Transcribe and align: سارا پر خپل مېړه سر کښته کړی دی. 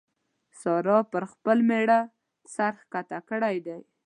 سارا 0.61 0.97
پر 1.11 1.23
خپل 1.31 1.57
مېړه 1.69 1.99
سر 2.53 2.73
کښته 2.91 3.19
کړی 3.29 3.57
دی. 3.65 3.79